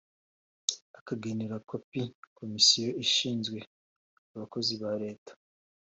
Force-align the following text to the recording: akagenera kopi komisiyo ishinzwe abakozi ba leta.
akagenera 0.99 1.55
kopi 1.69 2.01
komisiyo 2.37 2.89
ishinzwe 3.03 3.59
abakozi 4.33 4.73
ba 4.81 4.91
leta. 5.03 5.31